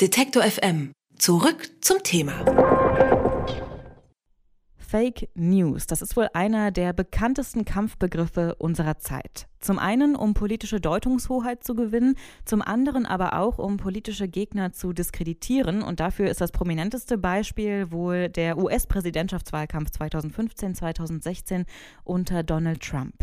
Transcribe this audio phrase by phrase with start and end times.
[0.00, 0.92] Detektor FM.
[1.18, 2.32] Zurück zum Thema.
[4.78, 9.46] Fake News, das ist wohl einer der bekanntesten Kampfbegriffe unserer Zeit.
[9.60, 12.16] Zum einen, um politische Deutungshoheit zu gewinnen,
[12.46, 15.82] zum anderen aber auch, um politische Gegner zu diskreditieren.
[15.82, 21.66] Und dafür ist das prominenteste Beispiel wohl der US-Präsidentschaftswahlkampf 2015-2016
[22.04, 23.16] unter Donald Trump.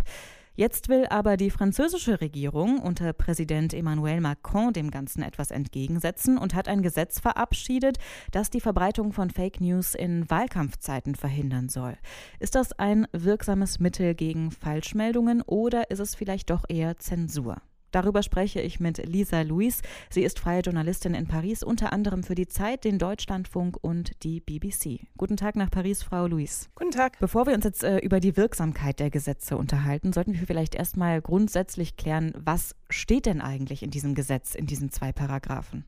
[0.57, 6.55] Jetzt will aber die französische Regierung unter Präsident Emmanuel Macron dem Ganzen etwas entgegensetzen und
[6.55, 7.99] hat ein Gesetz verabschiedet,
[8.32, 11.96] das die Verbreitung von Fake News in Wahlkampfzeiten verhindern soll.
[12.39, 17.57] Ist das ein wirksames Mittel gegen Falschmeldungen oder ist es vielleicht doch eher Zensur?
[17.91, 19.82] Darüber spreche ich mit Lisa Louis.
[20.09, 24.39] Sie ist freie Journalistin in Paris, unter anderem für die Zeit, den Deutschlandfunk und die
[24.39, 25.07] BBC.
[25.18, 26.69] Guten Tag nach Paris, Frau Louis.
[26.75, 27.19] Guten Tag.
[27.19, 31.21] Bevor wir uns jetzt äh, über die Wirksamkeit der Gesetze unterhalten, sollten wir vielleicht erstmal
[31.21, 35.85] grundsätzlich klären, was steht denn eigentlich in diesem Gesetz, in diesen zwei Paragraphen?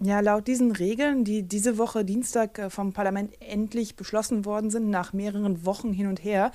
[0.00, 4.90] Ja, laut diesen Regeln, die diese Woche Dienstag äh, vom Parlament endlich beschlossen worden sind,
[4.90, 6.50] nach mehreren Wochen hin und her,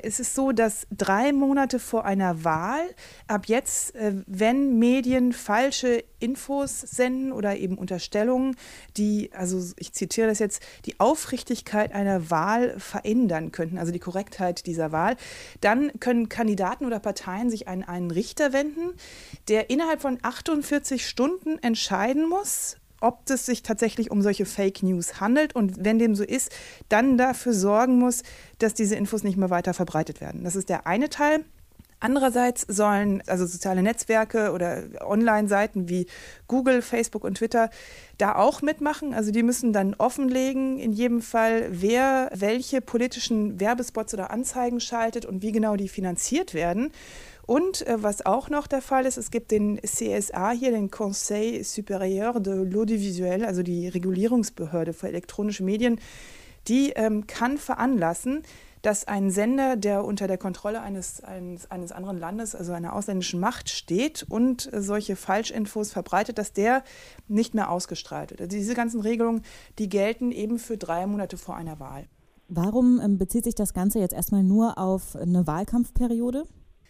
[0.00, 2.82] ist es so, dass drei Monate vor einer Wahl
[3.26, 8.56] ab jetzt, äh, wenn Medien falsche Infos senden oder eben Unterstellungen,
[8.96, 14.66] die, also ich zitiere das jetzt, die Aufrichtigkeit einer Wahl verändern könnten, also die Korrektheit
[14.66, 15.16] dieser Wahl,
[15.60, 18.94] dann können Kandidaten oder Parteien sich an einen Richter wenden,
[19.48, 25.20] der innerhalb von 48 Stunden entscheiden muss, ob es sich tatsächlich um solche Fake News
[25.20, 26.50] handelt und wenn dem so ist,
[26.88, 28.22] dann dafür sorgen muss,
[28.58, 30.44] dass diese Infos nicht mehr weiter verbreitet werden.
[30.44, 31.44] Das ist der eine Teil.
[32.00, 36.06] Andererseits sollen also soziale Netzwerke oder Online-Seiten wie
[36.46, 37.70] Google, Facebook und Twitter
[38.18, 39.14] da auch mitmachen.
[39.14, 45.26] Also die müssen dann offenlegen, in jedem Fall, wer welche politischen Werbespots oder Anzeigen schaltet
[45.26, 46.92] und wie genau die finanziert werden.
[47.48, 51.62] Und äh, was auch noch der Fall ist, es gibt den CSA hier, den Conseil
[51.62, 55.98] Supérieur de l'Audiovisuel, also die Regulierungsbehörde für elektronische Medien,
[56.68, 58.42] die ähm, kann veranlassen,
[58.82, 63.40] dass ein Sender, der unter der Kontrolle eines, eines, eines anderen Landes, also einer ausländischen
[63.40, 66.84] Macht steht und äh, solche Falschinfos verbreitet, dass der
[67.28, 68.42] nicht mehr ausgestrahlt wird.
[68.42, 69.40] Also diese ganzen Regelungen,
[69.78, 72.08] die gelten eben für drei Monate vor einer Wahl.
[72.48, 76.44] Warum ähm, bezieht sich das Ganze jetzt erstmal nur auf eine Wahlkampfperiode?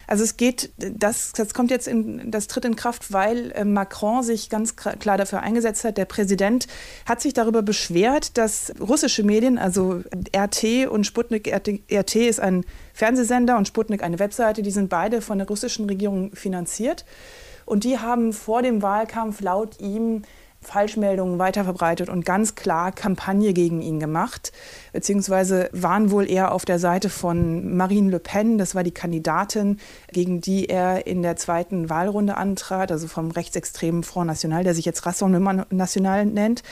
[0.08, 4.22] Also es geht, das, das kommt jetzt in, das tritt in Kraft, weil äh, Macron
[4.22, 5.98] sich ganz klar dafür eingesetzt hat.
[5.98, 6.66] Der Präsident
[7.04, 10.02] hat sich darüber beschwert, dass russische Medien, also
[10.34, 12.64] RT und Sputnik, RT, RT ist ein
[12.94, 17.04] Fernsehsender und Sputnik eine Webseite, die sind beide von der russischen Regierung finanziert.
[17.66, 20.22] Und die haben vor dem Wahlkampf laut ihm
[20.60, 24.52] Falschmeldungen weiterverbreitet und ganz klar Kampagne gegen ihn gemacht,
[24.92, 29.78] beziehungsweise waren wohl eher auf der Seite von Marine Le Pen, das war die Kandidatin,
[30.12, 34.84] gegen die er in der zweiten Wahlrunde antrat, also vom rechtsextremen Front National, der sich
[34.84, 36.62] jetzt Rassemblement National nennt.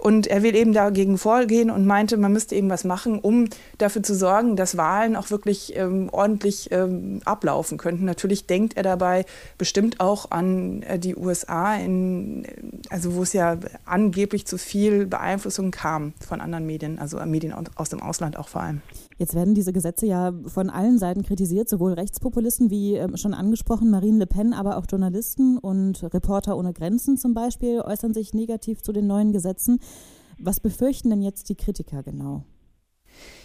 [0.00, 4.02] Und er will eben dagegen vorgehen und meinte, man müsste eben was machen, um dafür
[4.02, 8.06] zu sorgen, dass Wahlen auch wirklich ähm, ordentlich ähm, ablaufen könnten.
[8.06, 9.26] Natürlich denkt er dabei
[9.58, 12.46] bestimmt auch an äh, die USA, in,
[12.88, 17.90] also wo es ja angeblich zu viel Beeinflussung kam von anderen Medien, also Medien aus
[17.90, 18.80] dem Ausland auch vor allem.
[19.20, 23.90] Jetzt werden diese Gesetze ja von allen Seiten kritisiert, sowohl Rechtspopulisten wie äh, schon angesprochen
[23.90, 28.80] Marine Le Pen, aber auch Journalisten und Reporter ohne Grenzen zum Beispiel äußern sich negativ
[28.80, 29.78] zu den neuen Gesetzen.
[30.38, 32.44] Was befürchten denn jetzt die Kritiker genau?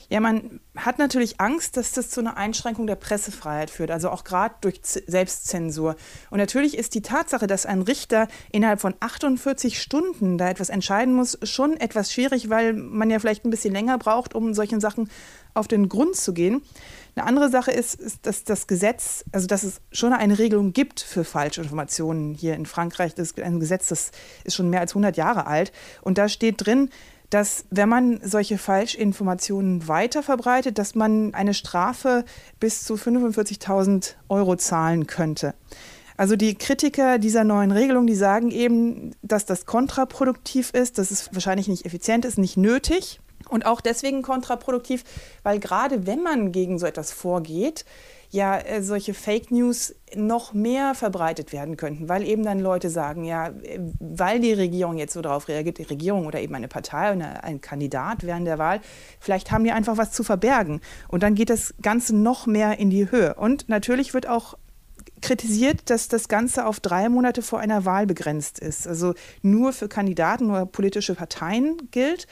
[0.10, 4.24] Ja, man hat natürlich Angst, dass das zu einer Einschränkung der Pressefreiheit führt, also auch
[4.24, 5.96] gerade durch Z Selbstzensur.
[6.30, 11.14] Und natürlich ist die Tatsache, dass ein Richter innerhalb von 48 Stunden da etwas entscheiden
[11.14, 15.10] muss, schon etwas schwierig, weil man ja vielleicht ein bisschen länger braucht, um solchen Sachen
[15.56, 16.62] auf den Grund zu gehen.
[17.16, 21.00] Eine andere Sache ist, ist, dass das Gesetz, also dass es schon eine Regelung gibt
[21.00, 23.16] für Falschinformationen hier in Frankreich.
[23.16, 24.12] Das ist ein Gesetz, das
[24.44, 25.72] ist schon mehr als 100 Jahre alt.
[26.02, 26.90] Und da steht drin,
[27.30, 32.26] dass wenn man solche Falschinformationen weiter verbreitet, dass man eine Strafe
[32.60, 35.54] bis zu 45.000 Euro zahlen könnte.
[36.18, 41.34] Also die Kritiker dieser neuen Regelung, die sagen eben, dass das kontraproduktiv ist, dass es
[41.34, 43.20] wahrscheinlich nicht effizient ist, nicht nötig.
[43.50, 45.04] Und auch deswegen kontraproduktiv,
[45.44, 47.86] weil gerade wenn man gegen so etwas vorgeht,
[48.36, 53.24] ja äh, solche Fake News noch mehr verbreitet werden könnten, weil eben dann Leute sagen,
[53.24, 57.16] ja, äh, weil die Regierung jetzt so darauf reagiert, die Regierung oder eben eine Partei
[57.16, 58.82] oder ein Kandidat während der Wahl,
[59.20, 60.82] vielleicht haben die einfach was zu verbergen.
[61.08, 63.34] Und dann geht das Ganze noch mehr in die Höhe.
[63.36, 64.58] Und natürlich wird auch
[65.22, 69.88] kritisiert, dass das Ganze auf drei Monate vor einer Wahl begrenzt ist, also nur für
[69.88, 72.28] Kandidaten oder politische Parteien gilt.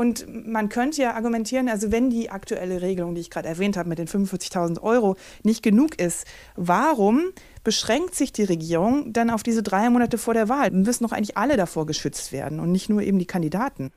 [0.00, 3.88] Und man könnte ja argumentieren, also wenn die aktuelle Regelung, die ich gerade erwähnt habe,
[3.88, 6.24] mit den 45.000 Euro nicht genug ist,
[6.54, 7.32] warum
[7.64, 10.70] beschränkt sich die Regierung dann auf diese drei Monate vor der Wahl?
[10.70, 13.90] Müssen doch eigentlich alle davor geschützt werden und nicht nur eben die Kandidaten.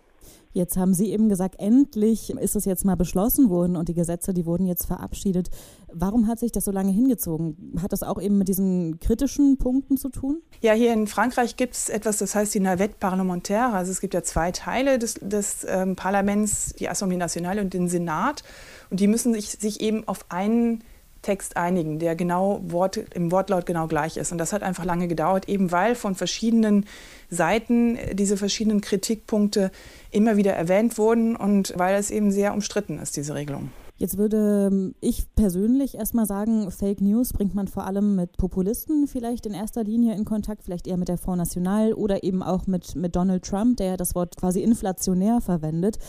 [0.54, 4.34] Jetzt haben Sie eben gesagt, endlich ist es jetzt mal beschlossen worden und die Gesetze,
[4.34, 5.50] die wurden jetzt verabschiedet.
[5.94, 7.74] Warum hat sich das so lange hingezogen?
[7.82, 10.42] Hat das auch eben mit diesen kritischen Punkten zu tun?
[10.62, 13.74] Ja, hier in Frankreich gibt es etwas, das heißt die Navette parlementaire.
[13.74, 17.88] Also es gibt ja zwei Teile des, des ähm, Parlaments, die Assemblée nationale und den
[17.88, 18.44] Senat.
[18.90, 20.84] Und die müssen sich, sich eben auf einen
[21.22, 24.32] Text einigen, der genau Wort, im Wortlaut genau gleich ist.
[24.32, 26.86] Und das hat einfach lange gedauert, eben weil von verschiedenen
[27.30, 29.72] Seiten diese verschiedenen Kritikpunkte
[30.10, 33.70] immer wieder erwähnt wurden und weil es eben sehr umstritten ist, diese Regelung.
[34.02, 39.06] Jetzt würde ähm, ich persönlich erstmal sagen, Fake News bringt man vor allem mit Populisten
[39.06, 42.66] vielleicht in erster Linie in Kontakt, vielleicht eher mit der Front National oder eben auch
[42.66, 46.00] mit, mit Donald Trump, der das Wort quasi inflationär verwendet.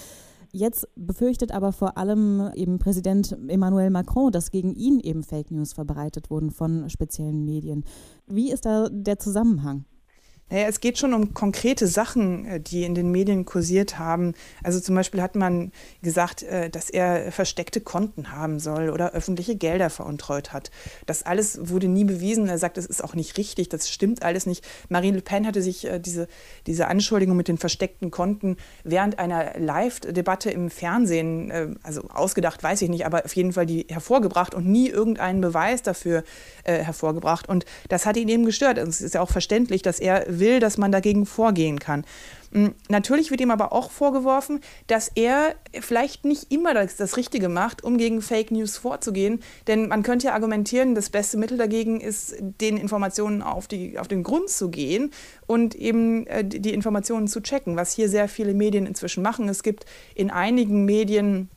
[0.54, 5.72] Jetzt befürchtet aber vor allem eben Präsident Emmanuel Macron, dass gegen ihn eben Fake News
[5.72, 7.84] verbreitet wurden von speziellen Medien.
[8.26, 9.87] Wie ist da der Zusammenhang?
[10.53, 14.35] Naja, es geht schon um konkrete Sachen, äh, die in den Medien kursiert haben.
[14.62, 15.73] Also zum Beispiel hat man
[16.03, 20.71] gesagt, äh, dass er versteckte Konten haben soll oder öffentliche Gelder veruntreut hat.
[21.06, 22.49] Das alles wurde nie bewiesen.
[22.49, 24.62] Er sagt, das ist auch nicht richtig, das stimmt alles nicht.
[24.91, 26.29] Marine Le Pen hatte sich äh, diese,
[26.67, 32.88] diese Anschuldigung mit den versteckten Konten während einer Live-Debatte im Fernsehen, also ausgedacht, weiß ich
[32.88, 36.25] nicht, aber auf jeden Fall die hervorgebracht und nie irgendeinen Beweis dafür
[36.65, 37.49] hervorgebracht.
[37.49, 38.79] Und das hat ihn eben gestört.
[38.79, 42.05] Es ist ja auch verständlich, dass er will, dass man dagegen vorgehen kann.
[42.52, 47.49] Mm, natürlich wird ihm aber auch vorgeworfen, dass er vielleicht nicht immer das, das, Richtige
[47.49, 49.40] macht, um gegen Fake News vorzugehen.
[49.67, 54.08] Denn man könnte ja argumentieren, das beste Mittel dagegen ist, den Informationen auf, die, auf
[54.08, 55.11] den Grund zu gehen
[55.46, 59.49] und eben äh, die Informationen zu checken, was hier sehr viele Medien inzwischen machen.
[59.49, 61.49] Es gibt in einigen Medien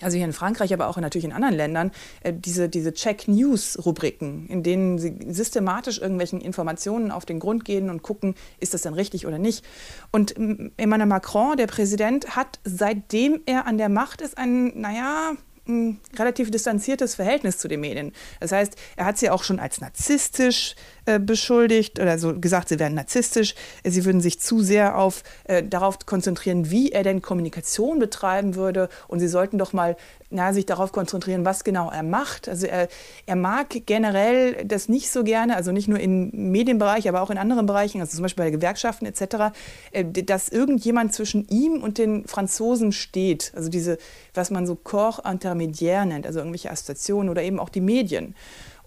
[0.00, 1.90] also hier in Frankreich, aber auch natürlich in anderen Ländern,
[2.22, 8.02] äh, diese, diese Check-News-Rubriken, in denen sie systematisch irgendwelchen Informationen auf den Grund gehen und
[8.02, 9.64] gucken, ist das denn richtig oder nicht.
[10.12, 10.36] Und
[10.76, 15.32] Emmanuel Macron, der Präsident, hat seitdem er an der Macht ist, ein, naja,
[15.68, 18.12] ein relativ distanziertes Verhältnis zu den Medien.
[18.40, 20.74] Das heißt, er hat sie auch schon als narzisstisch
[21.08, 23.54] äh, beschuldigt oder so gesagt, sie wären narzisstisch.
[23.82, 28.90] Sie würden sich zu sehr auf, äh, darauf konzentrieren, wie er denn Kommunikation betreiben würde.
[29.06, 29.96] Und sie sollten doch mal
[30.28, 32.46] na, sich darauf konzentrieren, was genau er macht.
[32.46, 32.88] Also er,
[33.24, 37.38] er mag generell das nicht so gerne, also nicht nur im Medienbereich, aber auch in
[37.38, 39.56] anderen Bereichen, also zum Beispiel bei Gewerkschaften etc.,
[39.92, 43.52] äh, dass irgendjemand zwischen ihm und den Franzosen steht.
[43.56, 43.96] Also diese,
[44.34, 48.34] was man so Corps intermédiaire nennt, also irgendwelche Assoziationen oder eben auch die Medien.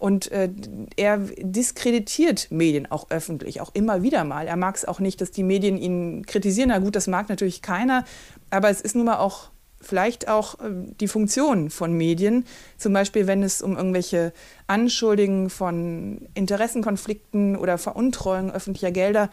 [0.02, 0.50] Und äh,
[0.96, 4.48] er diskreditiert Medien auch öffentlich, auch immer wieder mal.
[4.48, 6.70] Er mag es auch nicht, dass die Medien ihn kritisieren.
[6.70, 8.04] Na gut, das mag natürlich keiner,
[8.50, 9.50] aber es ist nun mal auch
[9.80, 12.46] vielleicht auch äh, die Funktion von Medien,
[12.78, 14.32] zum Beispiel wenn es um irgendwelche
[14.66, 19.30] Anschuldigungen von Interessenkonflikten oder Veruntreuung öffentlicher Gelder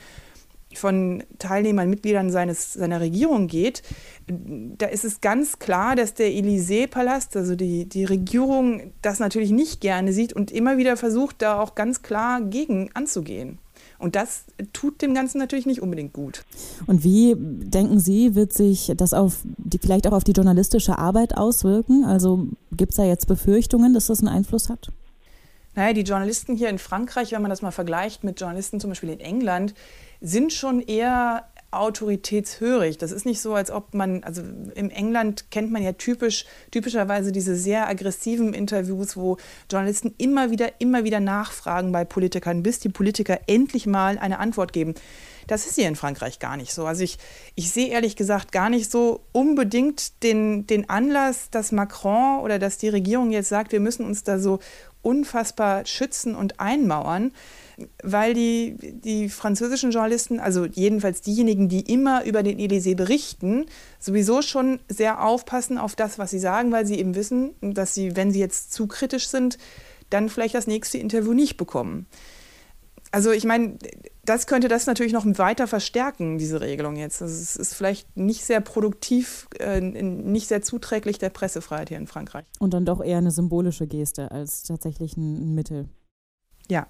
[0.74, 3.82] von Teilnehmern, Mitgliedern seines, seiner Regierung geht,
[4.28, 9.82] da ist es ganz klar, dass der Élysée-Palast, also die, die Regierung, das natürlich nicht
[9.82, 13.58] gerne sieht und immer wieder versucht, da auch ganz klar gegen anzugehen.
[13.98, 16.46] Und das tut dem Ganzen natürlich nicht unbedingt gut.
[16.88, 21.36] Und wie denken Sie, wird sich das auf die, vielleicht auch auf die journalistische Arbeit
[21.36, 22.06] auswirken?
[22.06, 24.90] Also gibt es da jetzt Befürchtungen, dass das einen Einfluss hat?
[25.76, 29.10] Naja, die Journalisten hier in Frankreich, wenn man das mal vergleicht mit Journalisten zum Beispiel
[29.10, 29.74] in England,
[30.22, 32.98] sind schon eher autoritätshörig.
[32.98, 34.42] Das ist nicht so, als ob man, also
[34.74, 39.38] im England kennt man ja typisch, typischerweise diese sehr aggressiven Interviews, wo
[39.70, 44.74] Journalisten immer wieder, immer wieder nachfragen bei Politikern, bis die Politiker endlich mal eine Antwort
[44.74, 44.96] geben.
[45.46, 46.86] Das ist hier in Frankreich gar nicht so.
[46.86, 47.18] Also ich,
[47.56, 52.78] ich sehe ehrlich gesagt gar nicht so unbedingt den, den Anlass, dass Macron oder dass
[52.78, 54.60] die Regierung jetzt sagt, wir müssen uns da so
[55.02, 57.32] unfassbar schützen und einmauern
[58.04, 63.66] weil die, die französischen Journalisten, also jedenfalls diejenigen, die immer über den Élysée berichten,
[64.00, 68.16] sowieso schon sehr aufpassen auf das, was sie sagen, weil sie eben wissen, dass sie,
[68.16, 69.58] wenn sie jetzt zu kritisch sind,
[70.10, 72.08] dann vielleicht das nächste Interview nicht bekommen.
[73.12, 73.78] Also ich meine,
[74.24, 77.22] das könnte das natürlich noch weiter verstärken, diese Regelung jetzt.
[77.22, 82.08] Also es ist vielleicht nicht sehr produktiv, äh, nicht sehr zuträglich der Pressefreiheit hier in
[82.08, 82.46] Frankreich.
[82.60, 85.90] Und dann doch eher eine symbolische Geste als tatsächlich ein Mittel.
[86.70, 86.88] Ja,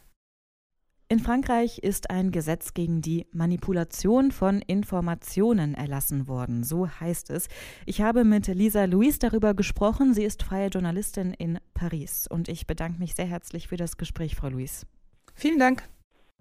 [1.11, 7.47] in Frankreich ist ein Gesetz gegen die Manipulation von Informationen erlassen worden, so heißt es.
[7.87, 10.13] Ich habe mit Lisa Louise darüber gesprochen.
[10.13, 14.35] Sie ist freie Journalistin in Paris und ich bedanke mich sehr herzlich für das Gespräch,
[14.35, 14.85] Frau Louise.
[15.33, 15.89] Vielen Dank.